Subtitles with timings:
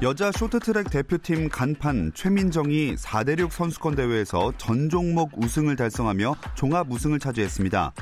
[0.00, 7.92] 여자 쇼트트랙 대표팀 간판 최민정이 4대륙 선수권 대회에서 전 종목 우승을 달성하며 종합 우승을 차지했습니다.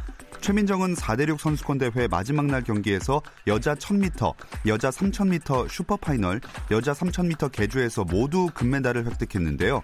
[0.42, 4.34] 최민정은 4대륙 선수권 대회 마지막 날 경기에서 여자 1000m,
[4.66, 9.82] 여자 3000m super final, 여자 3000m 계주에서 모두 금메달을 획득했는데요.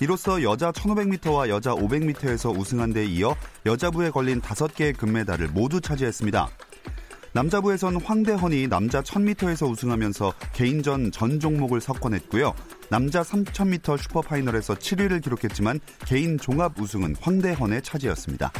[0.00, 3.34] 이로써 여자 1500m와 여자 500m에서 우승한 데 이어
[3.66, 6.48] 여자부에 걸린 5개의 금메달을 모두 차지했습니다.
[7.32, 12.54] 남자부에선 황대헌이 남자 1000m에서 우승하면서 개인전 전 종목을 석권했고요.
[12.88, 18.50] 남자 3000m 슈퍼파이널에서 7위를 기록했지만 개인 종합 우승은 황대헌의 차지였습니다.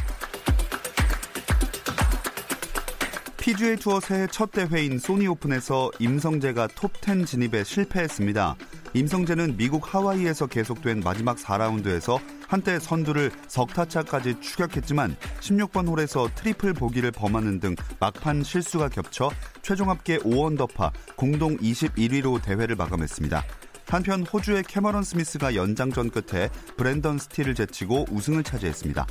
[3.37, 8.55] PGA 투어 새해 첫 대회인 소니 오픈에서 임성재가 톱10 진입에 실패했습니다.
[8.93, 17.59] 임성재는 미국 하와이에서 계속된 마지막 4라운드에서 한때 선두를 석타차까지 추격했지만 16번 홀에서 트리플 보기를 범하는
[17.59, 19.29] 등 막판 실수가 겹쳐
[19.61, 23.43] 최종 합계 5언더파 공동 21위로 대회를 마감했습니다.
[23.87, 29.05] 한편 호주의 캐머런 스미스가 연장전 끝에 브랜던 스틸을 제치고 우승을 차지했습니다.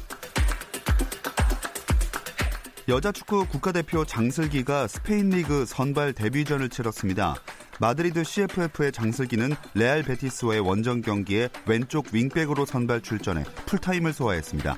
[2.88, 7.34] 여자 축구 국가대표 장슬기가 스페인 리그 선발 데뷔전을 치렀습니다.
[7.80, 14.76] 마드리드 CFF의 장슬기는 레알 베티스와의 원정 경기에 왼쪽 윙백으로 선발 출전해 풀타임을 소화했습니다.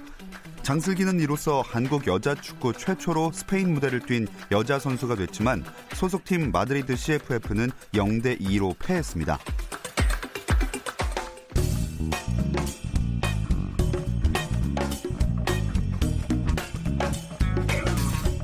[0.62, 7.70] 장슬기는 이로써 한국 여자 축구 최초로 스페인 무대를 뛴 여자 선수가 됐지만 소속팀 마드리드 CFF는
[7.94, 9.38] 0대 2로 패했습니다.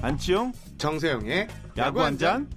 [0.00, 2.48] 안치용 정세영의 야구 한 잔.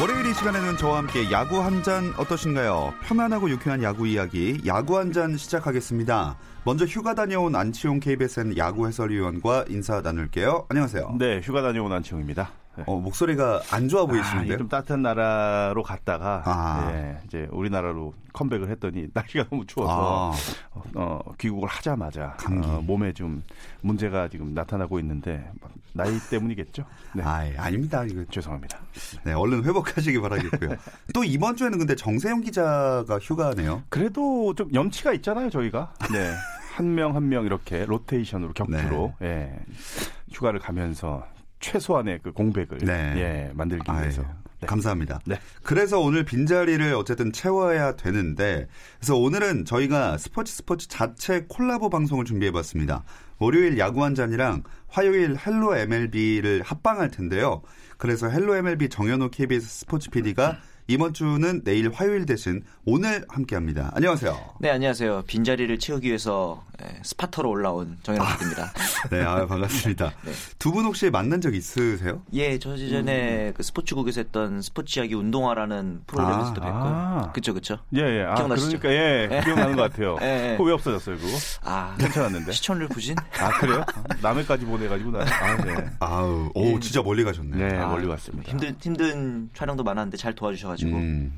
[0.00, 2.92] 월요일 이 시간에는 저와 함께 야구 한 잔 어떠신가요?
[3.02, 6.36] 편안하고 유쾌한 야구 이야기 야구 한 잔 시작하겠습니다.
[6.64, 10.66] 먼저 휴가 다녀온 안치용 KBSN 야구 해설위원과 인사 나눌게요.
[10.68, 11.16] 안녕하세요.
[11.18, 12.50] 네, 휴가 다녀온 안치용입니다.
[12.76, 12.84] 네.
[12.86, 14.44] 어, 목소리가 안 좋아 아, 보이시는데요?
[14.44, 16.90] 이게 좀 따뜻한 나라로 갔다가 아.
[16.92, 22.36] 예, 이제 우리나라로 컴백을 했더니 날씨가 너무 추워서 아, 어, 귀국을 하자마자.
[22.48, 23.42] 어, 몸에 좀
[23.80, 25.50] 문제가 지금 나타나고 있는데
[25.92, 26.84] 나이 때문이겠죠?
[27.14, 27.22] 네.
[27.22, 28.04] 아이, 아닙니다.
[28.04, 28.78] 이거 죄송합니다.
[29.24, 30.76] 네, 얼른 회복하시기 바라겠고요.
[31.14, 33.82] 또 이번 주에는 근데 정세영 기자가 휴가네요.
[33.88, 35.94] 그래도 좀 염치가 있잖아요, 저희가.
[36.12, 36.34] 네.
[36.74, 39.26] 한 명 한 명 이렇게 로테이션으로 교대로 네.
[39.26, 39.58] 예.
[40.30, 41.24] 휴가를 가면서
[41.60, 43.14] 최소한의 그 공백을 네.
[43.16, 44.22] 예, 만들기 위해서.
[44.60, 44.66] 네.
[44.66, 45.20] 감사합니다.
[45.26, 45.38] 네.
[45.62, 48.66] 그래서 오늘 빈자리를 어쨌든 채워야 되는데,
[48.98, 53.04] 그래서 오늘은 저희가 스포츠 스포츠 자체 콜라보 방송을 준비해 봤습니다.
[53.38, 57.62] 월요일 야구 한 잔이랑 화요일 헬로 MLB를 합방할 텐데요.
[57.98, 60.58] 그래서 헬로 MLB 정현호 KBS 스포츠 PD가
[60.88, 63.90] 이번 주는 내일 화요일 대신 오늘 함께합니다.
[63.94, 64.38] 안녕하세요.
[64.60, 65.24] 네, 안녕하세요.
[65.26, 68.72] 빈자리를 채우기 위해서 예, 스파터로 올라온 정현호 PD입니다.
[69.10, 70.12] 네, 아, 반갑습니다.
[70.24, 70.32] 네.
[70.60, 72.22] 두분 혹시 만난 적 있으세요?
[72.34, 77.28] 예, 저 예전에 그 스포츠국에서 했던 스포츠 이야기 운동화라는 프로그램에서도 아, 뵀고요.
[77.28, 77.32] 아.
[77.32, 77.78] 그쵸, 그쵸.
[77.96, 78.22] 예, 예.
[78.22, 78.78] 아, 기억나시죠?
[78.78, 80.18] 그러니까 예, 기억나는 것 같아요.
[80.22, 80.52] 예, 예.
[80.52, 81.36] 그거 왜 없어졌어요, 그거?
[81.62, 82.52] 아, 괜찮았는데.
[82.52, 83.16] 시청률 부진?
[83.40, 83.82] 아, 그래요?
[84.22, 85.20] 남해까지 보내가지고 나.
[85.24, 85.74] 아, 네.
[85.98, 87.56] 아우, 오, 진짜 멀리 가셨네.
[87.56, 88.48] 네, 아, 멀리 갔습니다.
[88.48, 90.75] 힘든, 힘든 촬영도 많았는데 잘 도와주셔가지고.
[90.84, 91.36] 음,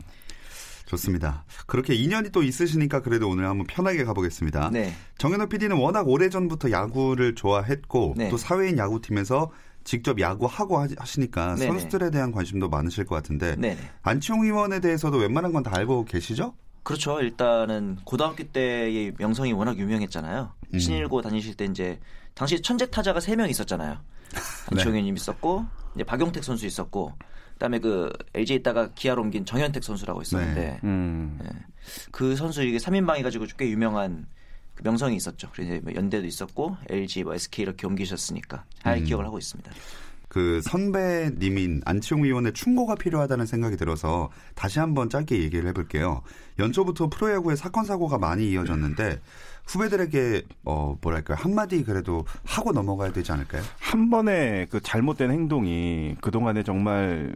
[0.86, 1.44] 좋습니다.
[1.66, 4.70] 그렇게 인연이 또 있으시니까 그래도 오늘 한번 편하게 가보겠습니다.
[4.72, 4.92] 네.
[5.18, 8.28] 정현호 PD는 워낙 오래전부터 야구를 좋아했고 네.
[8.30, 9.50] 또 사회인 야구팀에서
[9.84, 11.66] 직접 야구하고 하- 하시니까 네네.
[11.66, 13.78] 선수들에 대한 관심도 많으실 것 같은데 네네.
[14.02, 16.54] 안치홍 의원에 대해서도 웬만한 건 다 알고 계시죠?
[16.82, 17.20] 그렇죠.
[17.20, 20.52] 일단은 고등학교 때의 명성이 워낙 유명했잖아요.
[20.72, 20.78] 음.
[20.78, 22.00] 신일고 다니실 때 이제
[22.34, 23.98] 당시 천재 타자가 세명 있었잖아요.
[24.72, 27.14] 안치홍 의원님 있었고 이제 박용택 선수 있었고
[27.54, 31.38] 그다음에 그 LG에 있다가 기아로 옮긴 정현택 선수라고 있었는데 음.
[32.12, 34.26] 그 선수 이게 3인방 해가지고 꽤 유명한
[34.74, 35.50] 그 명성이 있었죠.
[35.52, 39.04] 그래서 이제 뭐 연대도 있었고 LG, 뭐 SK 이렇게 옮기셨으니까 잘 음.
[39.04, 39.72] 기억을 하고 있습니다.
[40.28, 46.22] 그 선배님인 안치홍 의원의 충고가 필요하다는 생각이 들어서 다시 한번 짧게 얘기를 해볼게요.
[46.58, 49.20] 연초부터 프로야구에 사건 사고가 많이 이어졌는데
[49.68, 53.62] 후배들에게 어 뭐랄까요 한마디 그래도 하고 넘어가야 되지 않을까요?
[53.78, 57.32] 한 번의 그 잘못된 행동이 그 동안에 정말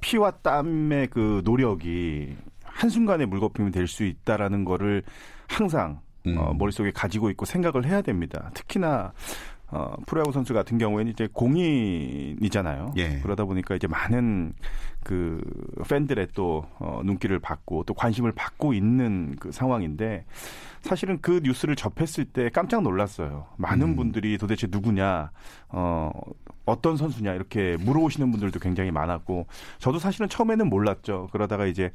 [0.00, 5.02] 피와 땀의 그 노력이 한순간에 물거품이 될 수 있다라는 거를
[5.48, 6.36] 항상 음.
[6.38, 8.50] 어, 머릿속에 가지고 있고 생각을 해야 됩니다.
[8.54, 9.12] 특히나
[9.68, 12.94] 어, 프로야구 선수 같은 경우에는 이제 공인이잖아요.
[12.96, 13.18] 예.
[13.20, 14.52] 그러다 보니까 이제 많은
[15.02, 15.40] 그
[15.88, 20.24] 팬들의 또 어, 눈길을 받고 또 관심을 받고 있는 그 상황인데
[20.80, 23.46] 사실은 그 뉴스를 접했을 때 깜짝 놀랐어요.
[23.56, 23.96] 많은 음.
[23.96, 25.30] 분들이 도대체 누구냐,
[25.70, 26.10] 어,
[26.66, 29.46] 어떤 선수냐 이렇게 물어오시는 분들도 굉장히 많았고
[29.78, 31.28] 저도 사실은 처음에는 몰랐죠.
[31.32, 31.90] 그러다가 이제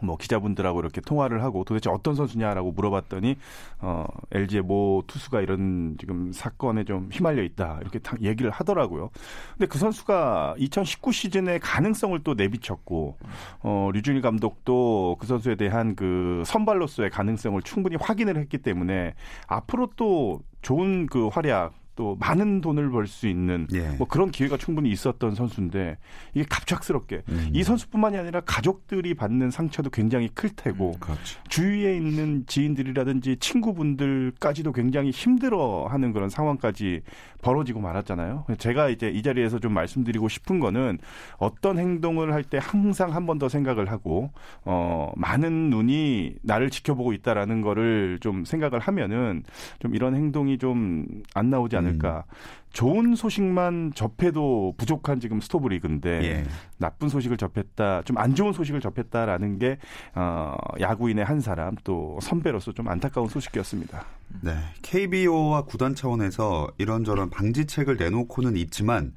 [0.00, 3.36] 뭐 기자분들하고 이렇게 통화를 하고 도대체 어떤 선수냐라고 물어봤더니
[3.80, 9.10] 어 LG의 모 투수가 이런 지금 사건에 좀 휘말려 있다 이렇게 얘기를 하더라고요.
[9.52, 13.18] 근데 그 선수가 2019 시즌에 가능성을 또 내비쳤고
[13.60, 19.14] 어 류준일 감독도 그 선수에 대한 그 선발로서의 가능성을 충분히 확인을 했기 때문에
[19.46, 23.88] 앞으로 또 좋은 그 활약 또 많은 돈을 벌 수 있는 예.
[23.98, 25.98] 뭐 그런 기회가 충분히 있었던 선수인데
[26.34, 27.50] 이게 갑작스럽게 음.
[27.52, 31.40] 이 선수뿐만이 아니라 가족들이 받는 상처도 굉장히 클 테고 음, 그렇죠.
[31.48, 37.02] 주위에 있는 지인들이라든지 친구분들까지도 굉장히 힘들어하는 그런 상황까지
[37.42, 38.46] 벌어지고 말았잖아요.
[38.58, 40.98] 제가 이제 이 자리에서 좀 말씀드리고 싶은 거는
[41.38, 44.30] 어떤 행동을 할 때 항상 한 번 더 생각을 하고
[44.64, 49.42] 어 많은 눈이 나를 지켜보고 있다라는 거를 좀 생각을 하면은
[49.78, 52.24] 좀 이런 행동이 좀 안 나오지 않 을까.
[52.28, 52.34] 음.
[52.72, 56.44] 좋은 소식만 접해도 부족한 지금 스토브 리그인데 예.
[56.78, 59.78] 나쁜 소식을 접했다, 좀 안 좋은 소식을 접했다라는 게
[60.14, 64.04] 어, 야구인의 한 사람 또 선배로서 좀 안타까운 소식이었습니다.
[64.40, 69.12] 네, KBO와 구단 차원에서 이런저런 방지책을 내놓고는 있지만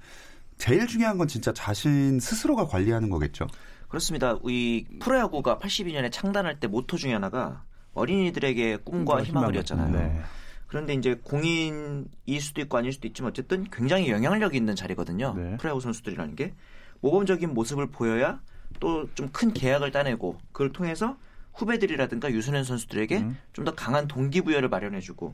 [0.57, 3.47] 제일 중요한 건 진짜 자신 스스로가 관리하는 거겠죠.
[3.88, 4.38] 그렇습니다.
[4.45, 7.63] 이 프로야구가 82년에 창단할 때 모토 중에 하나가
[7.94, 9.91] 어린이들에게 꿈과 희망을이었잖아요.
[9.91, 10.21] 네.
[10.75, 15.33] 그런데 이제 공인일 수도 있고 아닐 수도 있지만 어쨌든 굉장히 영향력 있는 자리거든요.
[15.33, 15.56] 네.
[15.56, 16.54] 프로야구 선수들이라는 게
[17.00, 18.42] 모범적인 모습을 보여야
[18.81, 21.16] 또 좀 큰 계약을 따내고 그걸 통해서
[21.54, 23.38] 후배들이라든가 유소년 선수들에게 음.
[23.54, 25.33] 좀더 강한 동기부여를 마련해주고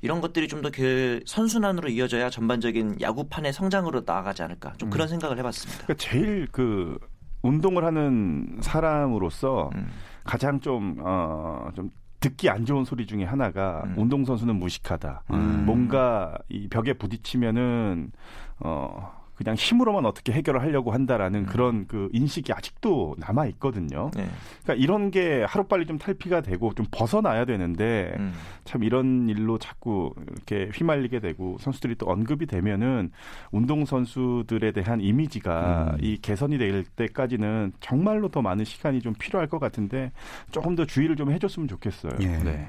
[0.00, 5.10] 이런 것들이 좀 더 그 선순환으로 이어져야 전반적인 야구판의 성장으로 나아가지 않을까 좀 그런 음.
[5.10, 5.84] 생각을 해봤습니다.
[5.84, 6.98] 그러니까 제일 그
[7.42, 9.88] 운동을 하는 사람으로서 음.
[10.24, 13.94] 가장 좀, 어, 좀 듣기 안 좋은 소리 중에 하나가 음.
[13.96, 15.22] 운동선수는 무식하다.
[15.30, 15.64] 음.
[15.66, 18.12] 뭔가 이 벽에 부딪히면은,
[18.60, 21.46] 어, 그냥 힘으로만 어떻게 해결을 하려고 한다라는 음.
[21.46, 24.10] 그런 그 인식이 아직도 남아 있거든요.
[24.16, 24.28] 네.
[24.64, 28.32] 그러니까 이런 게 하루빨리 좀 탈피가 되고 좀 벗어나야 되는데 음.
[28.64, 33.12] 참 이런 일로 자꾸 이렇게 휘말리게 되고 선수들이 또 언급이 되면은
[33.52, 35.98] 운동 선수들에 대한 이미지가 음.
[36.00, 40.10] 이 개선이 될 때까지는 정말로 더 많은 시간이 좀 필요할 것 같은데
[40.50, 42.12] 조금 더 주의를 좀 해줬으면 좋겠어요.
[42.20, 42.26] 예.
[42.38, 42.68] 네.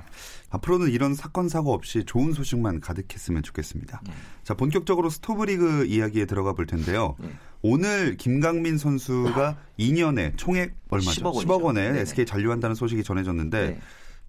[0.49, 4.01] 앞으로는 이런 사건 사고 없이 좋은 소식만 가득했으면 좋겠습니다.
[4.05, 4.13] 네.
[4.43, 7.15] 자 본격적으로 스토브리그 이야기에 들어가 볼 텐데요.
[7.19, 7.29] 네.
[7.61, 11.21] 오늘 김강민 선수가 2년에 총액 얼마죠?
[11.21, 13.79] 10억, 10억 원에 네 SK 잔류한다는 소식이 전해졌는데 네.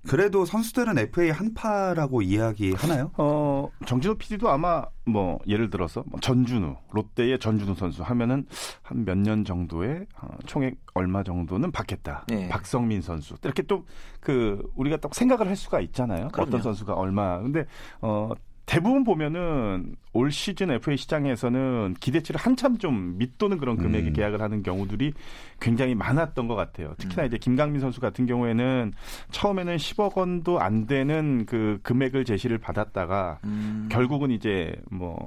[0.08, 3.10] 그래도 선수들은 FA 한파라고 이야기하나요?
[3.18, 8.46] 어, 정진호 PD도 아마 뭐 예를 들어서 뭐 전준우, 롯데의 전준우 선수 하면은
[8.82, 12.24] 한 몇 년 정도의 어, 총액 얼마 정도는 받겠다.
[12.28, 12.48] 네.
[12.48, 13.34] 박성민 선수.
[13.44, 13.84] 이렇게 또
[14.20, 16.28] 그 우리가 또 생각을 할 수가 있잖아요.
[16.28, 16.48] 그럼요.
[16.48, 17.40] 어떤 선수가 얼마.
[17.40, 17.64] 근데
[18.02, 18.30] 어
[18.70, 24.12] 대부분 보면은 올 시즌 FA 시장에서는 기대치를 한참 좀 밑도는 그런 금액의 음.
[24.12, 25.12] 계약을 하는 경우들이
[25.58, 26.94] 굉장히 많았던 것 같아요.
[26.96, 27.26] 특히나 음.
[27.26, 28.92] 이제 김강민 선수 같은 경우에는
[29.32, 33.88] 처음에는 10억 원도 안 되는 그 금액을 제시를 받았다가 음.
[33.90, 35.18] 결국은 이제 뭐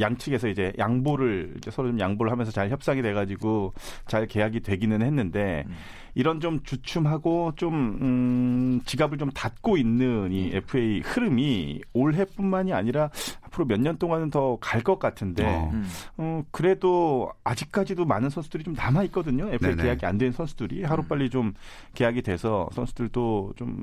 [0.00, 3.74] 양측에서 이제 양보를 이제 서로 좀 양보를 하면서 잘 협상이 돼가지고
[4.06, 5.74] 잘 계약이 되기는 했는데 음.
[6.14, 13.10] 이런 좀 주춤하고 좀 음, 지갑을 좀 닫고 있는 이 FA 흐름이 올해뿐만이 아니라
[13.42, 15.70] 앞으로 몇 년 동안은 더 갈 것 같은데 어.
[15.72, 15.84] 음.
[16.16, 19.44] 어, 그래도 아직까지도 많은 선수들이 좀 남아 있거든요.
[19.52, 19.82] FA 네네.
[19.82, 21.54] 계약이 안 된 선수들이 하루 빨리 좀
[21.94, 23.82] 계약이 돼서 선수들도 좀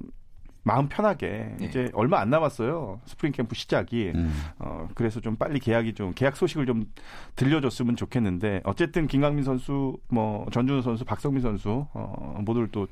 [0.67, 1.65] 마음 편하게 네.
[1.65, 2.99] 이제 얼마 안 남았어요.
[3.05, 4.11] 스프링 캠프 시작이.
[4.13, 4.33] 음.
[4.59, 6.91] 어, 그래서 좀 빨리 계약이 좀 계약 소식을 좀
[7.37, 12.87] 들려줬으면 좋겠는데 어쨌든 김강민 선수, 뭐 전준우 선수, 박성민 선수 어, 모두를 또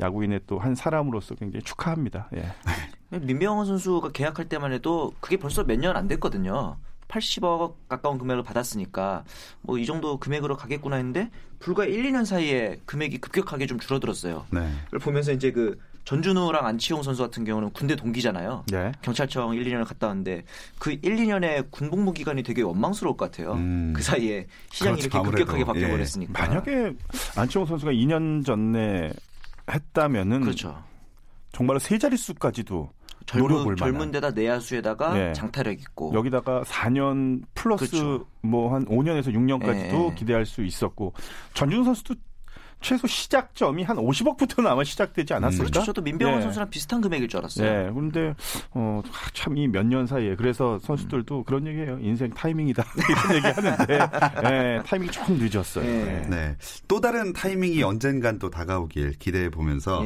[0.00, 2.28] 야구인의 또 한 사람으로서 굉장히 축하합니다.
[2.36, 2.44] 예.
[3.18, 6.76] 민병헌 선수가 계약할 때만 해도 그게 벌써 몇 년 안 됐거든요.
[7.08, 9.24] 80억 가까운 금액을 받았으니까
[9.62, 14.46] 뭐 이 정도 금액으로 가겠구나 했는데 불과 1, 2년 사이에 금액이 급격하게 좀 줄어들었어요.
[14.50, 14.70] 네.
[14.84, 18.64] 그걸 보면서 이제 그 전준우랑 안치홍 선수 같은 경우는 군대 동기잖아요.
[18.70, 18.92] 네.
[19.02, 20.44] 경찰청 1, 2년을 갔다 왔는데
[20.78, 23.52] 그 1, 2년의 군 복무 기간이 되게 원망스러울 것 같아요.
[23.52, 23.92] 음.
[23.94, 25.18] 그 사이에 시장이 그렇죠.
[25.18, 26.42] 이렇게 급격하게 바뀌어 버렸으니까.
[26.42, 26.48] 예.
[26.48, 26.92] 만약에
[27.36, 29.12] 안치홍 선수가 2년 전에
[29.70, 30.82] 했다면은 그렇죠.
[31.52, 32.90] 정말로 세 자릿수까지도
[33.26, 35.32] 젊은, 젊은 데다 내야수에다가 네.
[35.32, 38.26] 장타력 있고 여기다가 4년 플러스 그렇죠.
[38.42, 40.14] 뭐한 5년에서 6년까지도 네.
[40.16, 41.12] 기대할 수 있었고
[41.54, 42.14] 전준우 선수도
[42.80, 45.64] 최소 시작점이 한 50억부터는 아마 시작되지 않았을까?
[45.70, 45.84] 그렇죠.
[45.84, 46.42] 저도 민병헌 네.
[46.42, 47.70] 선수랑 비슷한 금액일 줄 알았어요.
[47.86, 47.90] 네.
[47.92, 48.34] 그런데
[48.72, 49.02] 어,
[49.34, 51.44] 참 이 몇 년 사이에 그래서 선수들도 음.
[51.44, 51.98] 그런 얘기해요.
[52.00, 52.84] 인생 타이밍이다
[53.28, 53.98] 이런 얘기 하는데
[54.42, 55.84] 네, 타이밍이 조금 늦었어요.
[55.84, 56.26] 네.
[56.30, 56.56] 네.
[56.88, 60.04] 또 다른 타이밍이 언젠간 또 다가오길 기대해 보면서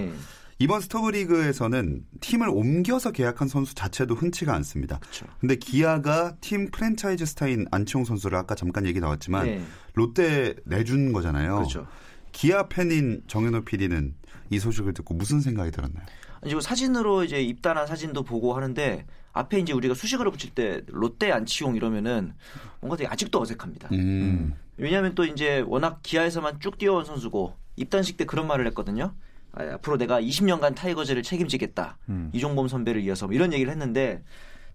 [0.59, 4.99] 이번 스토브리그에서는 팀을 옮겨서 계약한 선수 자체도 흔치가 않습니다.
[5.01, 9.63] 그렇 근데 기아가 팀 프랜차이즈 스타인 안치홍 선수를 아까 잠깐 얘기 나왔지만 네.
[9.95, 11.57] 롯데 내준 거잖아요.
[11.57, 11.87] 그렇죠.
[12.35, 14.15] 기아 팬인 정현호 PD는
[14.51, 16.05] 이 소식을 듣고 무슨 생각이 들었나요?
[16.47, 21.77] 지금 사진으로 이제 입단한 사진도 보고 하는데 앞에 이제 우리가 수식어를 붙일 때 롯데 안치홍
[21.77, 22.35] 이러면은
[22.81, 23.89] 뭔가 되게 아직도 어색합니다.
[23.93, 24.55] 음.
[24.77, 29.15] 왜냐하면 또 이제 워낙 기아에서만 쭉 뛰어온 선수고 입단식 때 그런 말을 했거든요.
[29.53, 31.99] 아, 앞으로 내가 20년간 타이거즈를 책임지겠다.
[32.09, 32.31] 음.
[32.35, 34.23] 이종범 선배를 이어서 뭐 이런 얘기를 했는데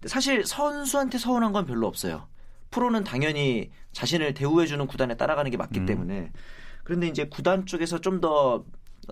[0.06, 2.26] 사실 선수한테 서운한 건 별로 없어요.
[2.70, 5.86] 프로는 당연히 자신을 대우해주는 구단에 따라가는 게 맞기 음.
[5.86, 6.32] 때문에
[6.84, 8.64] 그런데 이제 구단 쪽에서 좀 더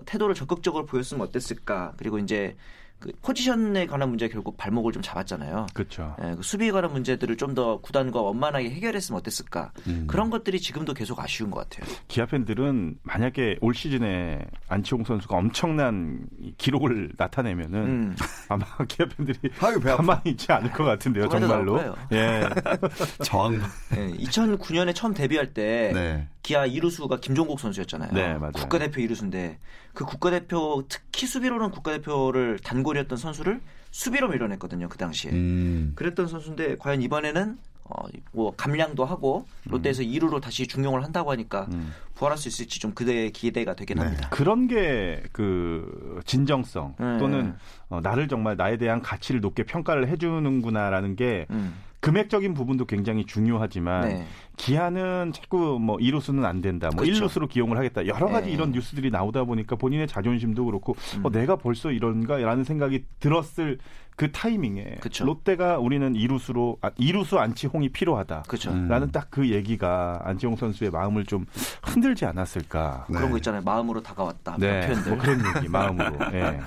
[0.05, 1.93] 태도를 적극적으로 보였으면 어땠을까.
[1.97, 2.55] 그리고 이제
[2.99, 5.67] 그 포지션에 관한 문제 결국 발목을 좀 잡았잖아요.
[5.73, 6.15] 그렇죠.
[6.21, 9.71] 예, 그 수비에 관한 문제들을 좀 더 구단과 원만하게 해결했으면 어땠을까.
[9.87, 10.05] 음.
[10.07, 11.91] 그런 것들이 지금도 계속 아쉬운 것 같아요.
[12.07, 18.15] 기아 팬들은 만약에 올 시즌에 안치홍 선수가 엄청난 기록을 나타내면은 음.
[18.49, 21.81] 아마 기아 팬들이 아유, 가만히 있지 않을 것 같은데요, 정말로.
[22.11, 22.47] 예.
[23.23, 23.59] 저항.
[23.95, 26.27] 예, 2009년에 처음 데뷔할 때 네.
[26.49, 28.11] 기아 이루수가 김종국 선수였잖아요.
[28.11, 28.53] 네, 맞아요.
[28.53, 29.59] 국가대표 이루수인데
[29.93, 35.31] 그 국가대표 특히 수비로는 국가대표를 단골이었던 선수를 수비로 밀어냈거든요 그 당시에.
[35.31, 35.91] 음.
[35.93, 40.07] 그랬던 선수인데 과연 이번에는 어, 뭐 감량도 하고 롯데에서 음.
[40.07, 41.93] 2루로 다시 중용을 한다고 하니까 음.
[42.15, 44.03] 부활할 수 있을지 좀 그대의 기대가 되긴 네.
[44.05, 44.29] 합니다.
[44.29, 47.17] 그런 게 그 진정성 네.
[47.17, 47.55] 또는
[47.89, 51.75] 어, 나를 정말 나에 대한 가치를 높게 평가를 해주는구나라는 게 음.
[52.01, 54.25] 금액적인 부분도 굉장히 중요하지만 네.
[54.57, 57.27] 기아는 자꾸 뭐 이루수는 안 된다, 뭐 그렇죠.
[57.27, 58.53] 1루수로 기용을 하겠다 여러 가지 네.
[58.53, 61.25] 이런 뉴스들이 나오다 보니까 본인의 자존심도 그렇고 음.
[61.25, 63.79] 어, 내가 벌써 이런가라는 생각이 들었을
[64.15, 65.23] 그 타이밍에 그쵸.
[65.25, 68.43] 롯데가 우리는 이루수로 아, 이루수 안치홍이 필요하다.
[68.47, 68.71] 그쵸.
[68.71, 68.87] 음.
[68.89, 71.45] 라는 딱 그 얘기가 안치홍 선수의 마음을 좀
[71.83, 73.05] 흔들지 않았을까.
[73.09, 73.15] 네.
[73.17, 73.61] 그런 거 있잖아요.
[73.61, 74.55] 마음으로 다가왔다.
[74.57, 74.87] 네.
[74.87, 75.11] 표현들.
[75.11, 76.17] 뭐 그런 얘기 마음으로.
[76.31, 76.59] 네.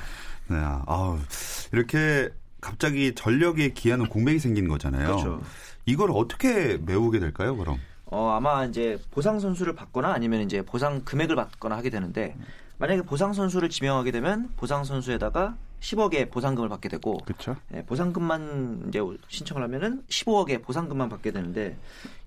[0.48, 0.56] 네.
[0.86, 1.18] 아우
[1.72, 2.30] 이렇게
[2.62, 5.09] 갑자기 전력에 기하는 공백이 생기는 거잖아요.
[5.09, 5.42] 그렇죠.
[5.85, 7.78] 이걸 어떻게 메우게 될까요, 그럼?
[8.07, 12.37] 어, 아마 이제 보상 선수를 받거나 아니면 이제 보상 금액을 받거나 하게 되는데
[12.78, 17.57] 만약에 보상 선수를 지명하게 되면 보상 선수에다가 10억의 보상금을 받게 되고 그렇죠.
[17.75, 21.76] 예, 보상금만 이제 신청을 하면은 15억의 보상금만 받게 되는데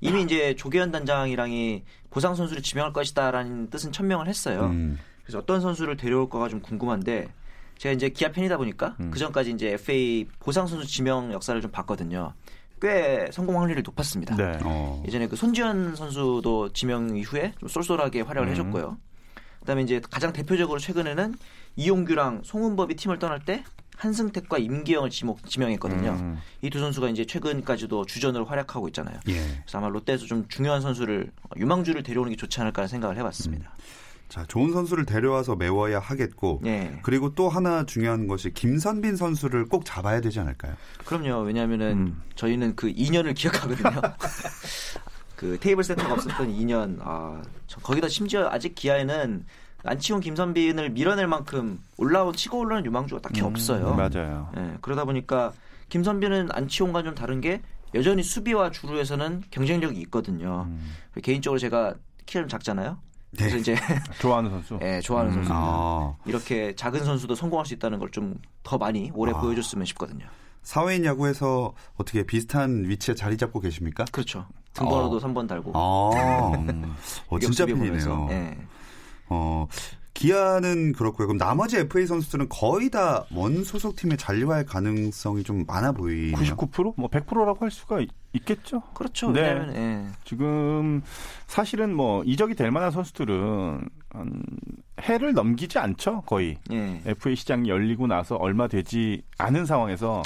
[0.01, 4.65] 이미 이제 조계현 단장이랑이 보상 선수를 지명할 것이다라는 뜻은 천명을 했어요.
[4.65, 4.99] 음.
[5.23, 7.29] 그래서 어떤 선수를 데려올까가 좀 궁금한데
[7.77, 9.11] 제가 이제 기아 팬이다 보니까 음.
[9.11, 12.33] 그 전까지 이제 FA 보상 선수 지명 역사를 좀 봤거든요.
[12.81, 14.35] 꽤 성공 확률이 높았습니다.
[14.35, 14.59] 네.
[14.63, 15.01] 어.
[15.07, 18.51] 예전에 그 손지현 선수도 지명 이후에 좀 쏠쏠하게 활약을 음.
[18.51, 18.97] 해줬고요.
[19.61, 21.35] 그다음에 이제 가장 대표적으로 최근에는
[21.75, 23.63] 이용규랑 송은법이 팀을 떠날 때
[23.97, 26.11] 한승택과 임기영을 지목, 지명했거든요.
[26.11, 26.37] 음.
[26.61, 29.19] 이두 선수가 이제 최근까지도 주전으로 활약하고 있잖아요.
[29.29, 29.33] 예.
[29.33, 33.71] 그래서 아마 롯데에서 좀 중요한 선수를 유망주를 데려오는 게 좋지 않을까 생각을 해봤습니다.
[33.73, 34.04] 음.
[34.29, 36.99] 자, 좋은 선수를 데려와서 메워야 하겠고, 네.
[37.03, 40.73] 그리고 또 하나 중요한 것이 김선빈 선수를 꼭 잡아야 되지 않을까요?
[41.05, 41.41] 그럼요.
[41.43, 42.21] 왜냐하면은 음.
[42.35, 44.01] 저희는 그 2년을 기억하거든요.
[45.35, 46.97] 그 테이블 센터가 없었던 2년.
[47.01, 47.41] 아,
[47.81, 49.45] 거기다 심지어 아직 기아에는
[49.83, 53.93] 안치홍 김선빈을 밀어낼 만큼 올라온 치고 올라오는 유망주가 딱히 음, 없어요.
[53.93, 54.49] 맞아요.
[54.55, 55.53] 네, 그러다 보니까
[55.89, 57.61] 김선빈은 안치홍과 좀 다른 게
[57.93, 60.65] 여전히 수비와 주루에서는 경쟁력이 있거든요.
[60.67, 60.95] 음.
[61.21, 61.93] 개인적으로 제가
[62.25, 62.97] 키가 좀 작잖아요.
[63.37, 63.61] 그래서 네.
[63.61, 63.75] 이제
[64.19, 64.77] 좋아하는 선수.
[64.79, 65.35] 네, 좋아하는 음.
[65.35, 65.51] 선수.
[65.53, 66.15] 아.
[66.25, 69.39] 이렇게 작은 선수도 성공할 수 있다는 걸 좀 더 많이 오래 아.
[69.39, 70.25] 보여줬으면 싶거든요.
[70.63, 74.05] 사회인 야구에서 어떻게 비슷한 위치에 자리 잡고 계십니까?
[74.11, 74.45] 그렇죠.
[74.73, 75.19] 등번호도 어.
[75.19, 75.71] 3번 달고.
[75.75, 76.55] 아.
[76.57, 76.95] 음.
[77.29, 78.25] 어, 진짜 팬이네요.
[78.29, 78.57] 네.
[79.29, 79.67] 어,
[80.15, 81.27] 기아는 그렇고요.
[81.27, 86.35] 그럼 나머지 FA 선수들은 거의 다 원 소속팀에 잔류할 가능성이 좀 많아 보이네요.
[86.55, 86.93] 99%?
[86.97, 88.09] 뭐 100%라고 할 수가 있,
[88.45, 89.31] 겠죠 그렇죠.
[89.31, 89.41] 네.
[89.41, 90.05] 왜냐면, 예.
[90.23, 91.01] 지금
[91.47, 94.43] 사실은 뭐 이적이 될 만한 선수들은 한
[95.01, 96.21] 해를 넘기지 않죠.
[96.25, 96.57] 거의.
[96.71, 97.01] 예.
[97.05, 100.23] FA 시장이 열리고 나서 얼마 되지 않은 상황에서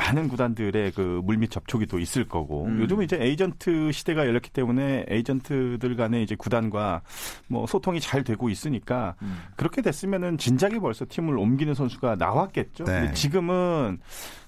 [0.00, 2.80] 많은 구단들의 그 물밑 접촉이 또 있을 거고 음.
[2.80, 7.02] 요즘은 이제 에이전트 시대가 열렸기 때문에 에이전트들 간에 이제 구단과
[7.48, 9.36] 뭐 소통이 잘 되고 있으니까 음.
[9.56, 12.84] 그렇게 됐으면은 진작에 벌써 팀을 옮기는 선수가 나왔겠죠.
[12.84, 12.92] 네.
[12.92, 13.98] 근데 지금은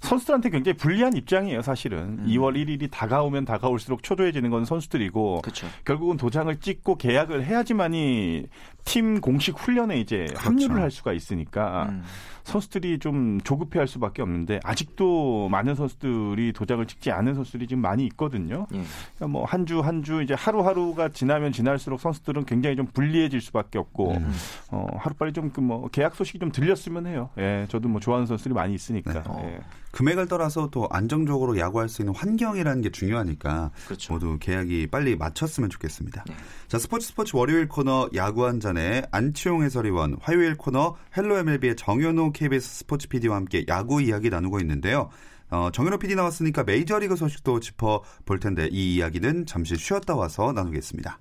[0.01, 1.99] 선수들한테 굉장히 불리한 입장이에요, 사실은.
[1.99, 2.27] 음.
[2.27, 5.67] 2월 1일이 다가오면 다가올수록 초조해지는 건 선수들이고 그쵸.
[5.85, 8.47] 결국은 도장을 찍고 계약을 해야지만이
[8.85, 10.41] 팀 공식 훈련에 이제 그렇죠.
[10.41, 12.03] 합류를 할 수가 있으니까 음.
[12.45, 18.05] 선수들이 좀 조급해 할 수밖에 없는데 아직도 많은 선수들이 도장을 찍지 않은 선수들이 지금 많이
[18.07, 18.67] 있거든요.
[18.75, 18.83] 예.
[19.17, 23.79] 그러니까 뭐 한 주 한 주 이제 하루하루가 지나면 지날수록 선수들은 굉장히 좀 불리해질 수밖에
[23.79, 24.33] 없고 음.
[24.73, 27.31] 어, 하루 빨리 좀 그 뭐 계약 소식이 좀 들렸으면 해요.
[27.39, 29.13] 예, 저도 뭐 좋아하는 선수들이 많이 있으니까.
[29.13, 29.21] 네.
[29.27, 29.43] 어.
[29.45, 29.61] 예.
[29.93, 34.15] 금액을 떠나서 또 안정적으로 야구할 수 있는 환경이라는 게 중요하니까 그렇죠.
[34.15, 36.25] 모두 계약이 빨리 마쳤으면 좋겠습니다.
[36.27, 36.35] 네.
[36.67, 42.33] 자 스포츠 스포츠 월요일 코너 야구 한 잔에 안치용 해설위원, 화요일 코너 헬로 MLB의 정현호
[42.33, 45.11] KBS 스포츠 PD와 함께 야구 이야기 나누고 있는데요.
[45.51, 51.19] 어, 정현호 PD 나왔으니까 메이저리그 소식도 짚어 볼 텐데 이 이야기는 잠시 쉬었다 와서 나누겠습니다.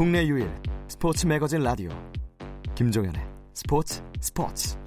[0.00, 0.50] 국내 유일
[0.88, 1.90] 스포츠 매거진 라디오
[2.74, 3.20] 김종현의
[3.52, 4.78] 스포츠 스포츠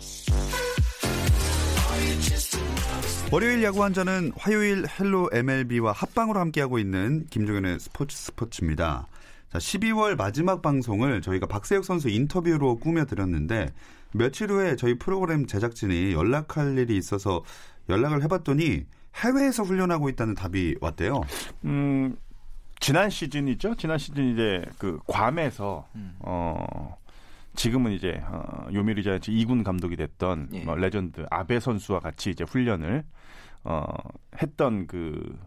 [3.31, 9.07] 월요일 야구 한 잔은 화요일 헬로 MLB와 합방으로 함께하고 있는 김종현의 스포츠 스포츠입니다.
[9.51, 13.71] 자, 12월 마지막 방송을 저희가 박세혁 선수 인터뷰로 꾸며드렸는데
[14.15, 17.43] 며칠 후에 저희 프로그램 제작진이 연락할 일이 있어서
[17.87, 21.21] 연락을 해봤더니 해외에서 훈련하고 있다는 답이 왔대요.
[21.65, 22.15] 음,
[22.83, 23.75] 지난 시즌이죠.
[23.75, 26.17] 지난 시즌 이제 그 괌에서 음.
[26.19, 26.97] 어
[27.55, 30.65] 지금은 이제 어, 요미우리 자이언츠 2군 감독이 됐던 예.
[30.65, 33.05] 뭐 레전드 아베 선수와 같이 이제 훈련을
[33.63, 33.85] 어
[34.41, 35.39] 했던 그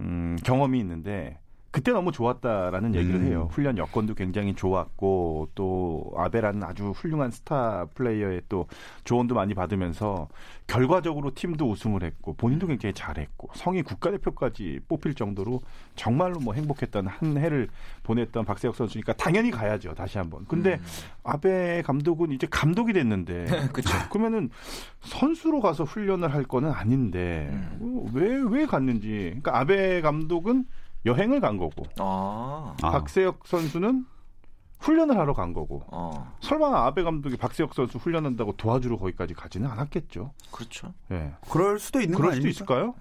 [0.00, 1.38] 음, 경험이 있는데
[1.70, 3.26] 그때 너무 좋았다라는 얘기를 음.
[3.26, 3.48] 해요.
[3.52, 8.66] 훈련 여건도 굉장히 좋았고 또 아베라는 아주 훌륭한 스타 플레이어의 또
[9.04, 10.28] 조언도 많이 받으면서
[10.66, 12.68] 결과적으로 팀도 우승을 했고 본인도 음.
[12.68, 15.60] 굉장히 잘했고 성인 국가대표까지 뽑힐 정도로
[15.94, 17.68] 정말로 뭐 행복했던 한 해를
[18.02, 20.46] 보냈던 박세혁 선수니까 당연히 가야죠 다시 한번.
[20.46, 20.84] 근데 음.
[21.22, 23.44] 아베 감독은 이제 감독이 됐는데.
[24.10, 24.48] 그러면은
[25.00, 27.50] 선수로 가서 훈련을 할 거는 아닌데
[28.14, 28.52] 왜왜 음.
[28.52, 29.08] 왜 갔는지.
[29.08, 30.64] 그러니까 아베 감독은
[31.06, 32.74] 여행을 간 거고 아.
[32.80, 34.06] 박세혁 선수는
[34.80, 36.32] 훈련을 하러 간 거고 어.
[36.40, 40.32] 설마 아베 감독이 박세혁 선수 훈련한다고 도와주러 거기까지 가지는 않았겠죠.
[40.50, 40.94] 그렇죠.
[41.10, 41.32] 예.
[41.50, 42.50] 그럴 수도 있는 그럴 수도 아닙니까?
[42.50, 42.94] 있을까요?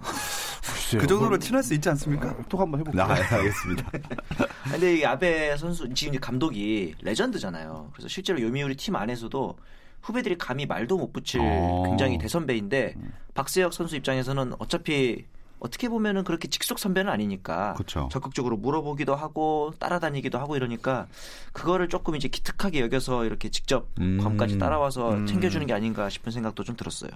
[0.67, 1.01] 글쎄요.
[1.01, 2.29] 그 정도로 친할 수 있지 않습니까?
[2.29, 3.03] 어, 또 한번 해볼까요?
[3.03, 3.91] 아, 알겠습니다.
[4.71, 7.89] 근데 이 아베 선수 지금 감독이 레전드잖아요.
[7.93, 9.57] 그래서 실제로 요미우리 팀 안에서도
[10.01, 11.83] 후배들이 감히 말도 못 붙일 어.
[11.85, 13.13] 굉장히 대선배인데 음.
[13.33, 15.25] 박세혁 선수 입장에서는 어차피
[15.59, 18.09] 어떻게 보면은 그렇게 직속 선배는 아니니까 그쵸.
[18.11, 21.07] 적극적으로 물어보기도 하고 따라다니기도 하고 이러니까
[21.53, 24.19] 그거를 조금 이제 기특하게 여겨서 이렇게 직접 음.
[24.21, 25.25] 괌까지 따라와서 음.
[25.25, 27.11] 챙겨주는 게 아닌가 싶은 생각도 좀 들었어요.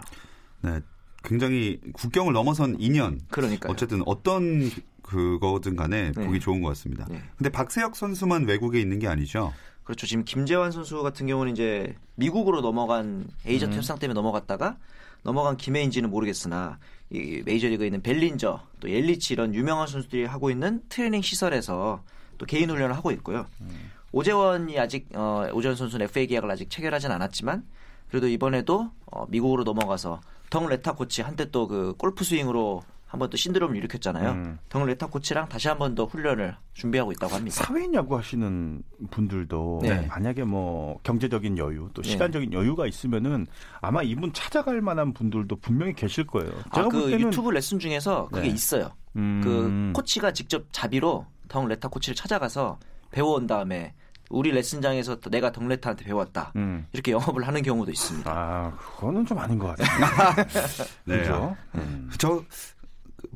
[0.61, 0.79] 네,
[1.23, 3.19] 굉장히 국경을 넘어선 인연.
[3.29, 4.71] 그러니까 어쨌든 어떤
[5.03, 6.25] 그거든 간에 네.
[6.25, 7.05] 보기 좋은 것 같습니다.
[7.09, 7.21] 네.
[7.37, 9.53] 근데 박세혁 선수만 외국에 있는 게 아니죠?
[9.83, 10.07] 그렇죠.
[10.07, 13.77] 지금 김재환 선수 같은 경우는 이제 미국으로 넘어간 에이전트 음.
[13.77, 14.77] 협상 때문에 넘어갔다가
[15.23, 16.79] 넘어간 김에인지는 모르겠으나
[17.11, 22.03] 이 메이저리그에 있는 벨린저 또 옐리치 이런 유명한 선수들이 하고 있는 트레이닝 시설에서
[22.37, 23.45] 또 개인 훈련을 하고 있고요.
[23.59, 23.91] 음.
[24.13, 27.63] 오재원이 아직 어, 오재원 선수는 FA 계약을 아직 체결하진 않았지만
[28.09, 33.35] 그래도 이번에도 어, 미국으로 넘어가서 덕 래타 코치 한때 또 그 골프 스윙으로 한번 또
[33.35, 34.31] 신드롬을 일으켰잖아요.
[34.31, 34.57] 음.
[34.69, 37.63] 덕 래타 코치랑 다시 한 번 더 훈련을 준비하고 있다고 합니다.
[37.65, 40.05] 사회인 야구 하시는 분들도 네.
[40.07, 42.09] 만약에 뭐 경제적인 여유 또 네.
[42.09, 42.55] 시간적인 네.
[42.55, 43.45] 여유가 있으면은
[43.81, 46.49] 아마 이분 찾아갈 만한 분들도 분명히 계실 거예요.
[46.73, 47.27] 제가 아, 그 때는...
[47.27, 48.53] 유튜브 레슨 중에서 그게 네.
[48.53, 48.89] 있어요.
[49.17, 49.41] 음.
[49.43, 52.79] 그 코치가 직접 자비로 덩 레타 코치를 찾아가서
[53.11, 53.93] 배워온 다음에
[54.29, 56.53] 우리 레슨장에서 내가 덩레타한테 배웠다.
[56.55, 56.87] 음.
[56.93, 58.31] 이렇게 영업을 하는 경우도 있습니다.
[58.33, 60.47] 아, 그거는 좀 아닌 것 같아요.
[61.03, 61.17] 네.
[61.17, 61.57] 그죠?
[61.75, 62.09] 음.
[62.17, 62.41] 저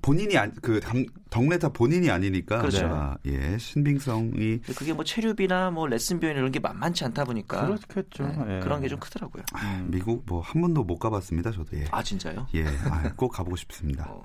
[0.02, 0.80] 본인이 그
[1.30, 2.86] 덩레타 본인이 아니니까 그렇죠.
[2.88, 8.24] 아, 예 신빙성이 그게 뭐 체류비나 뭐 레슨 비용 이런 게 만만치 않다 보니까 그렇겠죠.
[8.28, 8.60] 네, 예.
[8.62, 9.44] 그런 게 좀 크더라고요.
[9.54, 11.52] 아, 미국 뭐 한 번도 못 가봤습니다.
[11.52, 11.86] 저도 예.
[11.92, 12.46] 아 진짜요?
[12.54, 14.06] 예, 아, 꼭 가보고 싶습니다.
[14.10, 14.24] 어.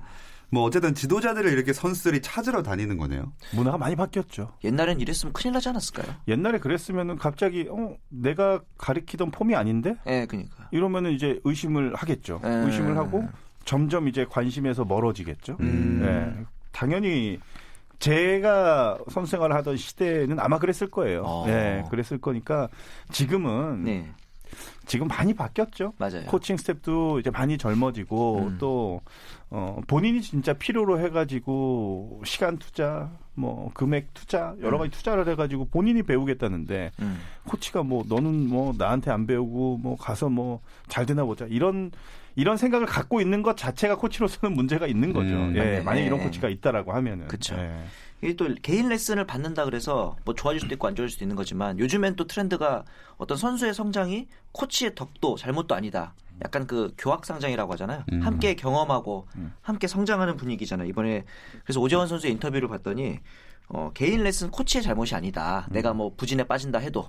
[0.52, 3.32] 뭐 어쨌든 지도자들을 이렇게 선수들이 찾으러 다니는 거네요.
[3.54, 4.52] 문화가 많이 바뀌었죠.
[4.64, 6.12] 옛날엔 이랬으면 큰일 나지 않았을까요?
[6.28, 9.94] 옛날에 그랬으면은 갑자기 어 내가 가리키던 폼이 아닌데?
[10.08, 10.68] 예, 그러니까.
[10.72, 12.40] 이러면은 이제 의심을 하겠죠.
[12.44, 12.48] 에.
[12.48, 12.52] 예.
[12.66, 13.26] 의심을 하고
[13.64, 15.56] 점점 이제 관심에서 멀어지겠죠.
[15.60, 16.00] 음.
[16.02, 16.44] 네.
[16.72, 17.38] 당연히
[17.98, 21.22] 제가 선수 생활을 하던 시대는 아마 그랬을 거예요.
[21.22, 21.46] 어.
[21.46, 22.68] 네, 그랬을 거니까
[23.12, 24.10] 지금은 네.
[24.86, 25.92] 지금 많이 바뀌었죠.
[25.98, 26.24] 맞아요.
[26.26, 28.56] 코칭 스텝도 이제 많이 젊어지고 음.
[28.58, 29.00] 또
[29.50, 33.10] 어, 본인이 진짜 필요로 해가지고 시간 투자,
[33.40, 34.92] 뭐 금액 투자 여러 가지 음.
[34.92, 37.18] 투자를 해가지고 본인이 배우겠다는데 음.
[37.44, 41.90] 코치가 뭐 너는 뭐 나한테 안 배우고 뭐 가서 뭐 잘 되나 보자 이런
[42.36, 45.34] 이런 생각을 갖고 있는 것 자체가 코치로서는 문제가 있는 거죠.
[45.34, 45.54] 음.
[45.56, 45.80] 예, 네.
[45.80, 47.26] 만약 에 이런 코치가 있다라고 하면은.
[47.28, 47.56] 그렇죠.
[47.56, 47.72] 예.
[48.22, 51.78] 이게 또 개인 레슨을 받는다 그래서 뭐 좋아질 수도 있고 안 좋아질 수도 있는 거지만
[51.78, 52.84] 요즘엔 또 트렌드가
[53.16, 58.04] 어떤 선수의 성장이 코치의 덕도 잘못도 아니다 약간 그 교학상장이라고 하잖아요.
[58.12, 58.20] 음.
[58.20, 59.52] 함께 경험하고 음.
[59.62, 60.88] 함께 성장하는 분위기잖아요.
[60.88, 61.24] 이번에
[61.64, 63.20] 그래서 오재원 선수의 인터뷰를 봤더니
[63.68, 65.66] 어, 개인 레슨 코치의 잘못이 아니다.
[65.68, 65.74] 음.
[65.74, 67.08] 내가 뭐 부진에 빠진다 해도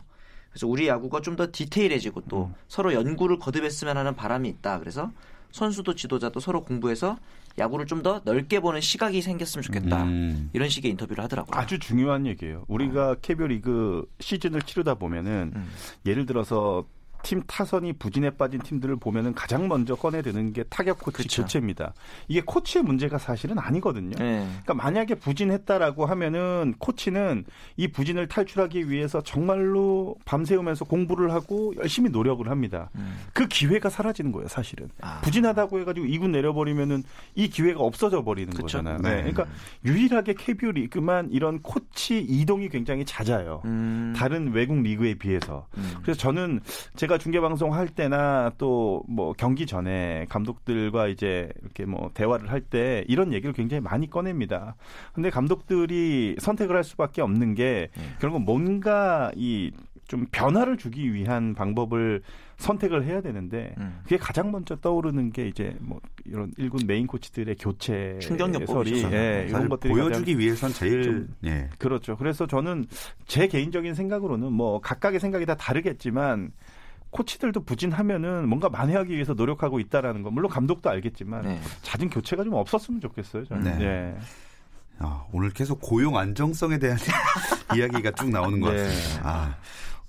[0.50, 2.54] 그래서 우리 야구가 좀 더 디테일해지고 또 음.
[2.68, 4.80] 서로 연구를 거듭했으면 하는 바람이 있다.
[4.80, 5.12] 그래서
[5.52, 7.18] 선수도 지도자도 서로 공부해서
[7.58, 10.04] 야구를 좀 더 넓게 보는 시각이 생겼으면 좋겠다.
[10.04, 10.50] 음.
[10.54, 11.60] 이런 식의 인터뷰를 하더라고요.
[11.60, 12.64] 아주 중요한 얘기예요.
[12.68, 13.16] 우리가 어.
[13.22, 15.70] KBO 리그 시즌을 치르다 보면은 음.
[16.06, 16.86] 예를 들어서
[17.24, 21.44] 팀 타선이 부진에 빠진 팀들을 보면은 가장 먼저 꺼내드는 게 타격 코치 그쵸.
[21.44, 21.94] 교체입니다.
[22.28, 24.16] 이게 코치의 문제가 사실은 아니거든요.
[24.18, 24.48] 네.
[24.64, 27.46] 그러니까 만약에 부진했다라고 하면은 코치는
[27.78, 32.90] 이 부진을 탈출하기 위해서 정말로 밤새우면서 공부를 하고 열심히 노력을 합니다.
[32.96, 33.18] 음.
[33.34, 34.90] 그 기회가 사라지는 거예요, 사실은.
[35.02, 35.22] 아.
[35.22, 37.04] 부진하다고 해가지고 2군 내려버리면은
[37.36, 38.64] 이 기회가 없어져 버리는 그쵸?
[38.64, 38.98] 거잖아요.
[39.00, 39.16] 네.
[39.16, 39.32] 네.
[39.32, 39.46] 그러니까
[39.86, 43.62] 유일하게 KBO 리그만 이런 코치 이동이 굉장히 잦아요.
[43.66, 44.14] 음.
[44.16, 45.68] 다른 외국 리그에 비해서.
[45.78, 45.96] 음.
[46.02, 46.62] 그래서 저는
[46.96, 52.50] 제가 제가 중계 방송 할 때나 또 뭐 경기 전에 감독들과 이제 이렇게 뭐 대화를
[52.50, 54.76] 할 때 이런 얘기를 굉장히 많이 꺼냅니다.
[55.14, 58.04] 근데 감독들이 선택을 할 수밖에 없는 게 네.
[58.20, 62.22] 결국 뭔가 이좀 변화를 주기 위한 방법을
[62.58, 64.00] 선택을 해야 되는데 음.
[64.04, 69.68] 그게 가장 먼저 떠오르는 게 이제 뭐 이런 일군 메인 코치들의 교체 충격요설이 예, 이런
[69.68, 71.70] 것들이 보여주기 위해선 제일 좀, 예.
[71.80, 72.16] 그렇죠.
[72.16, 72.86] 그래서 저는
[73.26, 76.52] 제 개인적인 생각으로는 뭐 각각의 생각이 다 다르겠지만
[77.12, 81.60] 코치들도 부진하면은 뭔가 만회하기 위해서 노력하고 있다라는 거 물론 감독도 알겠지만 네.
[81.82, 83.46] 잦은 교체가 좀 없었으면 좋겠어요.
[83.46, 83.64] 저는.
[83.64, 83.78] 네.
[83.78, 84.18] 네.
[85.00, 86.98] 아, 오늘 계속 고용 안정성에 대한
[87.76, 88.84] 이야기가 쭉 나오는 것 네.
[88.84, 89.30] 같습니다.
[89.30, 89.56] 아.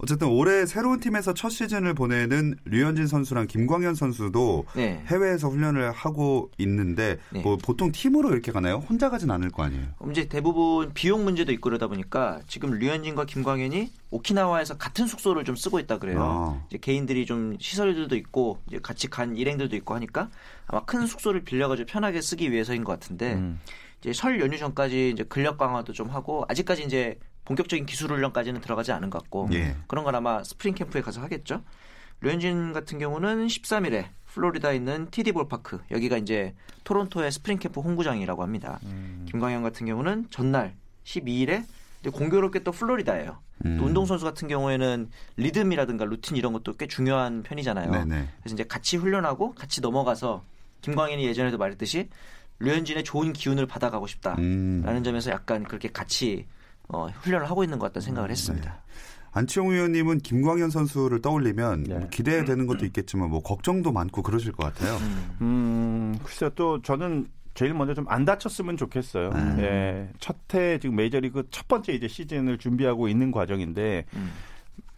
[0.03, 5.01] 어쨌든 올해 새로운 팀에서 첫 시즌을 보내는 류현진 선수랑 김광현 선수도 네.
[5.07, 7.41] 해외에서 훈련을 하고 있는데 네.
[7.41, 8.77] 뭐 보통 팀으로 이렇게 가나요?
[8.77, 9.85] 혼자 가진 않을 거 아니에요?
[10.11, 15.79] 이제 대부분 비용 문제도 있고 그러다 보니까 지금 류현진과 김광현이 오키나와에서 같은 숙소를 좀 쓰고
[15.79, 16.21] 있다 그래요.
[16.21, 16.65] 아.
[16.69, 20.31] 이제 개인들이 좀 시설들도 있고 이제 같이 간 일행들도 있고 하니까
[20.67, 23.61] 아마 큰 숙소를 빌려가지고 편하게 쓰기 위해서인 것 같은데 음.
[24.01, 27.19] 이제 설 연휴 전까지 이제 근력 강화도 좀 하고 아직까지 이제
[27.53, 29.77] 본격적인 기술 훈련까지는 들어가지 않은 것 같고 예.
[29.87, 31.63] 그런 건 아마 스프링 캠프에 가서 하겠죠.
[32.23, 38.79] 류현진 같은 경우는 13일에 플로리다에 있는 TD 볼파크 여기가 이제 토론토의 스프링 캠프 홈구장이라고 합니다.
[38.85, 39.27] 음.
[39.31, 41.65] 김광현 같은 경우는 전날 12일에
[42.13, 43.39] 공교롭게 또 플로리다예요.
[43.67, 43.77] 음.
[43.79, 47.91] 또 운동선수 같은 경우에는 리듬이라든가 루틴 이런 것도 꽤 중요한 편이잖아요.
[47.91, 48.29] 네네.
[48.41, 50.43] 그래서 이제 같이 훈련하고 같이 넘어가서
[50.81, 52.09] 김광현이 예전에도 말했듯이
[52.61, 55.03] 류현진의 좋은 기운을 받아가고 싶다라는 음.
[55.05, 56.47] 점에서 약간 그렇게 같이
[56.93, 58.71] 어, 훈련을 하고 있는 것 같다는 생각을 음, 했습니다.
[58.71, 58.79] 네.
[59.35, 61.99] 안치홍 의원님은 김광현 선수를 떠올리면 네.
[61.99, 64.97] 뭐 기대되는 것도 있겠지만 뭐 걱정도 많고 그러실 것 같아요.
[64.97, 66.51] 음, 음 글쎄요.
[66.55, 69.31] 또 저는 제일 먼저 좀 안 다쳤으면 좋겠어요.
[69.31, 69.57] 음.
[69.61, 74.33] 예, 첫해 지금 메이저리그 첫 번째 이제 시즌을 준비하고 있는 과정인데 음.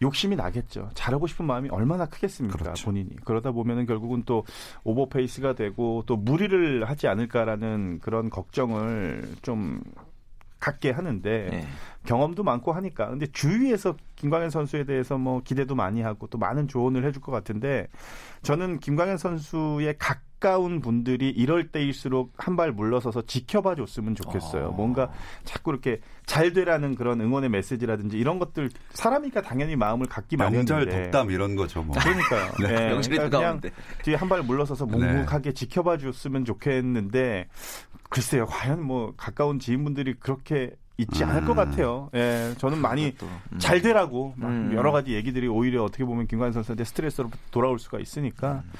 [0.01, 0.89] 욕심이 나겠죠.
[0.93, 2.85] 잘하고 싶은 마음이 얼마나 크겠습니까, 그렇죠.
[2.85, 3.09] 본인이.
[3.23, 4.45] 그러다 보면은 결국은 또
[4.83, 9.81] 오버페이스가 되고 또 무리를 하지 않을까라는 그런 걱정을 좀
[10.65, 11.67] 갖게 하는데 네.
[12.07, 17.05] 경험도 많고 하니까 근데 주위에서 김광현 선수에 대해서 뭐 기대도 많이 하고 또 많은 조언을
[17.05, 17.87] 해줄 것 같은데
[18.41, 19.97] 저는 김광현 선수의
[20.45, 24.67] 가까운 분들이 이럴 때일수록 한 발 물러서서 지켜봐 줬으면 좋겠어요.
[24.67, 24.71] 어.
[24.71, 25.11] 뭔가
[25.43, 31.03] 자꾸 이렇게 잘 되라는 그런 응원의 메시지라든지 이런 것들 사람이니까 당연히 마음을 갖기 마련인데 명절
[31.11, 31.83] 덕담 이런 거죠.
[31.83, 31.97] 뭐.
[31.99, 32.51] 그러니까요.
[32.63, 32.67] 네.
[32.67, 33.01] 네.
[33.01, 33.61] 그러니까 그냥
[34.03, 34.97] 뒤에 한 발 물러서서 네.
[34.97, 35.53] 묵묵하게 네.
[35.53, 37.47] 지켜봐 줬으면 좋겠는데
[38.09, 41.55] 글쎄요, 과연 뭐 가까운 지인분들이 그렇게 있지 않을 것 음.
[41.57, 42.09] 같아요.
[42.15, 43.13] 예, 저는 많이
[43.51, 43.59] 음.
[43.59, 44.71] 잘 되라고 음.
[44.73, 48.71] 여러 가지 얘기들이 오히려 어떻게 보면 김관 선수한테 스트레스로 돌아올 수가 있으니까 음.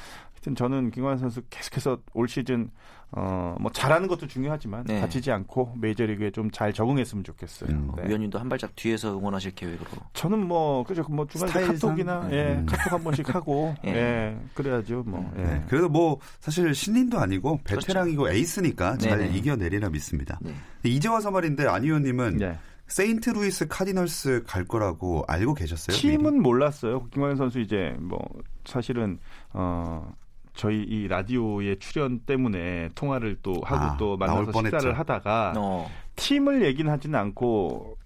[0.45, 2.69] 하여튼 저는 김관 선수 계속해서 올 시즌
[3.11, 4.99] 어, 뭐 잘하는 것도 중요하지만 네.
[5.01, 7.69] 다치지 않고 메이저리그에 좀 잘 적응했으면 좋겠어요.
[7.71, 7.91] 음.
[7.97, 8.07] 네.
[8.07, 9.89] 위원님도 한 발짝 뒤에서 응원하실 계획으로.
[10.13, 12.65] 저는 뭐 그죠 뭐 중간에 카톡이나 예, 음.
[12.67, 13.89] 카톡 한 번씩 하고 예.
[13.89, 15.31] 예, 그래야죠 뭐.
[15.37, 15.41] 예.
[15.41, 15.63] 네.
[15.67, 17.87] 그래도 뭐 사실 신인도 아니고 그렇죠.
[17.87, 18.37] 베테랑이고 그렇죠.
[18.37, 19.37] 에이스니까 잘 네네.
[19.37, 20.37] 이겨내리라 믿습니다.
[20.41, 20.53] 네.
[20.83, 22.57] 이제 와서 말인데 안 위원님은 네.
[22.87, 25.97] 세인트 루이스 카디널스 갈 거라고 알고 계셨어요?
[25.97, 26.41] 팀은 미리?
[26.41, 27.07] 몰랐어요.
[27.07, 28.19] 김광현 선수 이제 뭐
[28.63, 29.17] 사실은
[29.53, 30.13] 어
[30.55, 34.97] 저희 이 라디오의 출연 때문에 통화를 또 하고 아, 또 만나서 식사를.
[34.97, 35.89] 하다가 어.
[36.15, 37.97] 팀을 얘기는 하지는 않고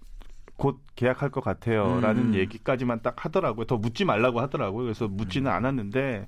[0.58, 2.34] 곧 계약할 것 같아요라는 음.
[2.36, 3.66] 얘기까지만 딱 하더라고요.
[3.66, 4.84] 더 묻지 말라고 하더라고요.
[4.84, 5.56] 그래서 묻지는 음.
[5.56, 6.28] 않았는데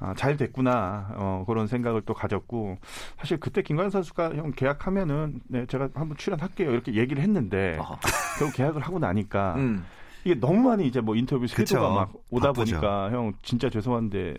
[0.00, 2.76] 아, 잘 됐구나 어, 그런 생각을 또 가졌고
[3.18, 7.96] 사실 그때 김광현 선수가 형 계약하면은 네, 제가 한번 출연할게요 이렇게 얘기를 했는데 어.
[8.38, 9.86] 결국 계약을 하고 나니까 음.
[10.24, 12.78] 이게 너무 많이 이제 뭐 인터뷰 쇄도가 막 오다 바쁘죠.
[12.80, 14.34] 보니까 형 진짜 죄송한데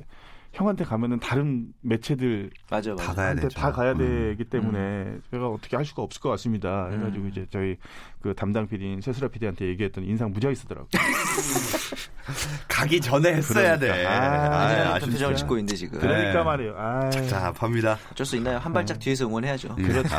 [0.54, 3.04] 형한테 가면은 다른 매체들 맞아, 맞아.
[3.04, 3.50] 다 가야 되죠.
[3.50, 3.98] 다 가야 음.
[4.36, 5.22] 되기 때문에 음.
[5.32, 6.90] 제가 어떻게 할 수가 없을 것 같습니다.
[6.92, 7.30] 해가지고 음.
[7.30, 7.78] 이제 저희
[8.22, 10.90] 그 담당 PD인 세수라 PD한테 얘기했던 인상 무지하게 쓰더라고요.
[12.68, 13.98] 가기 전에 했어야 그러니까.
[13.98, 14.06] 돼.
[14.06, 16.00] 아, 아, 표정을 짓고 있는데 지금.
[16.00, 16.44] 그러니까 네.
[16.44, 16.76] 말이에요.
[16.78, 17.98] 아, 착잡합니다.
[18.12, 18.58] 어쩔 수 있나요?
[18.58, 19.00] 한 발짝 네.
[19.06, 19.76] 뒤에서 응원해야죠.
[19.78, 19.88] 음.
[19.88, 20.16] 그렇죠.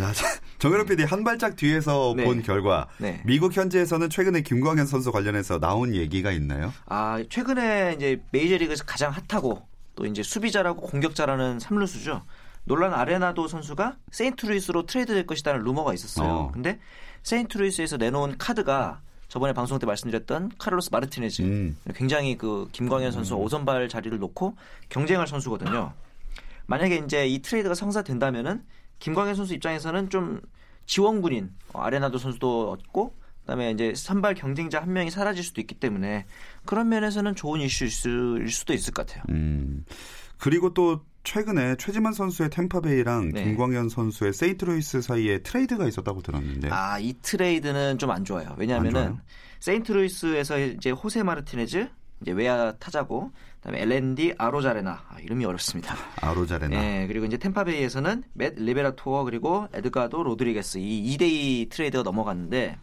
[0.00, 0.08] 아.
[0.08, 0.12] 야,
[0.58, 2.24] 정현욱 PD 한 발짝 뒤에서 네.
[2.24, 3.20] 본 결과 네.
[3.24, 6.72] 미국 현지에서는 최근에 김광현 선수 관련해서 나온 얘기가 있나요?
[6.86, 9.62] 아 최근에 이제 메이저리그에서 가장 핫하고
[9.94, 12.22] 또 이제 수비 잘하고 공격 잘하는 삼루수죠.
[12.64, 16.28] 놀란 아레나도 선수가 세인트루이스로 트레이드될 것이라는 루머가 있었어요.
[16.28, 16.50] 어.
[16.52, 16.78] 근데
[17.22, 21.76] 세인트루이스에서 내놓은 카드가 저번에 방송 때 말씀드렸던 카를로스 마르티네즈 음.
[21.94, 23.40] 굉장히 그 김광현 선수 음.
[23.40, 24.56] 오선발 자리를 놓고
[24.88, 25.92] 경쟁할 선수거든요.
[26.66, 28.62] 만약에 이제 이 트레이드가 성사된다면은
[28.98, 30.40] 김광현 선수 입장에서는 좀
[30.86, 36.26] 지원군인 어, 아레나도 선수도 얻고 그다음에 이제 선발 경쟁자 한 명이 사라질 수도 있기 때문에
[36.66, 39.24] 그런 면에서는 좋은 이슈일 수도 있을 것 같아요.
[39.30, 39.84] 음.
[40.38, 43.44] 그리고 또 최근에 최지만 선수의 템파베이랑 네.
[43.44, 46.68] 김광현 선수의 세인트루이스 사이에 트레이드가 있었다고 들었는데.
[46.70, 48.54] 아, 이 트레이드는 좀 안 좋아요.
[48.56, 49.18] 왜냐하면은
[49.60, 51.88] 세인트루이스에서 이제 호세 마르티네즈
[52.20, 55.94] 이제 외야 타자고 그다음에 랜디 아로자레나 아, 이름이 어렵습니다.
[56.20, 56.80] 아로자레나.
[56.80, 62.78] 네, 그리고 이제 템파베이에서는 맷 리베라토어 그리고 에드가르도 로드리게스 이 2대2 트레이드가 넘어갔는데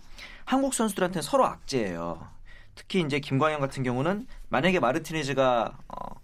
[0.46, 2.28] 한국 선수들한테는 서로 악재예요.
[2.76, 6.16] 특히 이제 김광현 같은 경우는 만약에 마르티네즈가 어,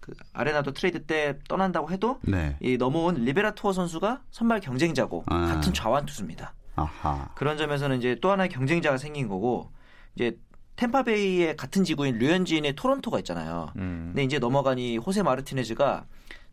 [0.00, 2.56] 그 아레나도 트레이드 때 떠난다고 해도 네.
[2.60, 5.46] 이 넘어온 리베라토어 선수가 선발 경쟁자고 아.
[5.46, 6.52] 같은 좌완 투수입니다.
[6.76, 7.30] 아하.
[7.34, 9.70] 그런 점에서는 이제 또 하나의 경쟁자가 생긴 거고
[10.14, 10.36] 이제
[10.80, 13.70] 템파베이의 같은 지구인 류현진의 토론토가 있잖아요.
[13.76, 14.06] 음.
[14.08, 16.06] 근데 이제 넘어간 이 호세 마르티네즈가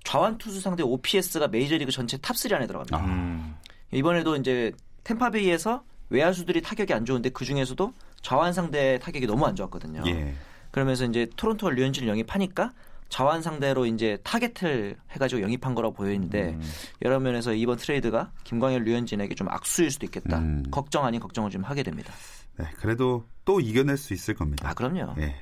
[0.03, 3.05] 좌완 투수 상대 OPS가 메이저리그 전체 탑3 안에 들어갑니다.
[3.05, 3.55] 음.
[3.91, 4.73] 이번에도 이제
[5.05, 10.03] 템파베이에서 외야수들이 타격이 안 좋은데 그 중에서도 좌완 상대 타격이 너무 안 좋았거든요.
[10.07, 10.33] 예.
[10.71, 12.71] 그러면서 이제 토론토가 류현진을 영입하니까
[13.07, 16.61] 좌완 상대로 이제 타깃을 해가지고 영입한 거라고 보여지는데 음.
[17.01, 20.39] 여러 면에서 이번 트레이드가 김광현, 류현진에게 좀 악수일 수도 있겠다.
[20.39, 20.63] 음.
[20.69, 22.13] 걱정 아닌 걱정을 좀 하게 됩니다.
[22.57, 24.69] 네, 그래도 또 이겨낼 수 있을 겁니다.
[24.69, 25.13] 아, 그럼요.
[25.15, 25.33] 네.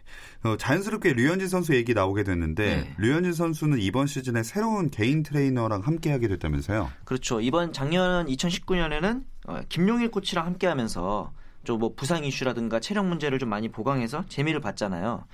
[0.43, 2.95] 어, 자연스럽게 류현진 선수 얘기 나오게 됐는데 네.
[2.99, 6.91] 류현진 선수는 이번 시즌에 새로운 개인 트레이너랑 함께 하게 됐다면서요?
[7.03, 7.41] 그렇죠.
[7.41, 13.49] 이번 작년 2019년에는 어, 김용일 코치랑 함께 하면서 좀 뭐 부상 이슈라든가 체력 문제를 좀
[13.49, 15.25] 많이 보강해서 재미를 봤잖아요.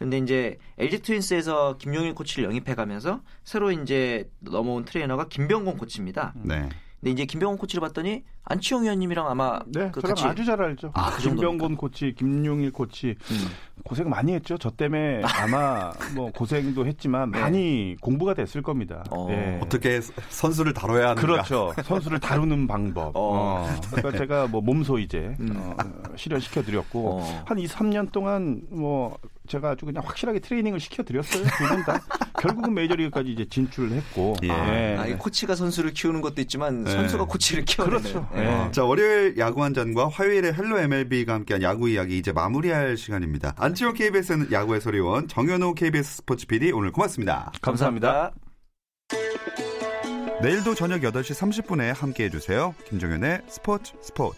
[0.00, 6.34] 근데 이제 LG 트윈스에서 김용일 코치를 영입해 가면서 새로 이제 넘어온 트레이너가 김병곤 코치입니다.
[6.42, 6.68] 네.
[7.06, 10.90] 근데 이제 김병곤 코치를 봤더니 안치홍 위원님이랑 아마 네, 그 같이 아주 잘 알죠.
[10.94, 13.48] 아, 그 김병곤 코치, 김용일 코치 음.
[13.84, 14.58] 고생 많이 했죠.
[14.58, 17.40] 저 때문에 아마 뭐 고생도 했지만 네.
[17.40, 19.04] 많이 공부가 됐을 겁니다.
[19.10, 19.28] 어.
[19.28, 19.60] 네.
[19.68, 21.20] 떻게 선수를 다뤄야 하는가?
[21.20, 21.72] 그렇죠.
[21.84, 23.14] 선수를 다루는 방법.
[23.14, 23.66] 어.
[23.68, 23.70] 어.
[23.92, 25.52] 그러니까 제가 뭐 몸소 이제 음.
[25.56, 25.76] 어,
[26.16, 27.44] 실현시켜 드렸고 어.
[27.46, 29.16] 한 2, 3년 동안 뭐
[29.46, 31.44] 제가 아주 그냥 확실하게 트레이닝을 시켜 드렸어요.
[31.44, 32.00] 두 분 다.
[32.38, 34.36] 결국은 메이저리그까지 이제 진출을 했고.
[34.42, 34.48] 예.
[34.48, 34.96] 네.
[34.96, 36.90] 아, 코치가 선수를 키우는 것도 있지만 네.
[36.90, 38.28] 선수가 코치를 키우는 그렇죠.
[38.34, 38.70] 네.
[38.72, 43.54] 자, 월요일 야구 한 잔과 화요일에 헬로 MLB가 함께한 야구 이야기 이제 마무리할 시간입니다.
[43.56, 47.52] 안치홍 KBSN 야구의 소리원 정현호 KBS 스포츠 PD 오늘 고맙습니다.
[47.60, 48.32] 감사합니다.
[50.42, 52.74] 내일도 저녁 8시 30분에 함께 해 주세요.
[52.88, 54.36] 김종현의 스포츠 스포츠.